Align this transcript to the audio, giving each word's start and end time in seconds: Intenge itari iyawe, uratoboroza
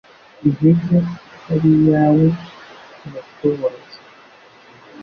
Intenge 0.47 0.97
itari 1.35 1.69
iyawe, 1.77 2.25
uratoboroza 3.05 3.97